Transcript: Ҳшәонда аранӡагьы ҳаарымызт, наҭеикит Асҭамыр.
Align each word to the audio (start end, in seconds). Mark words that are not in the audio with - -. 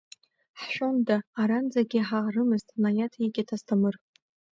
Ҳшәонда 0.59 1.17
аранӡагьы 1.41 1.99
ҳаарымызт, 2.07 2.67
наҭеикит 2.81 3.49
Асҭамыр. 3.55 3.95